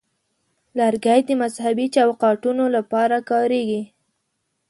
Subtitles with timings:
[0.79, 3.81] لرګی د مذهبي چوکاټونو لپاره کارېږي.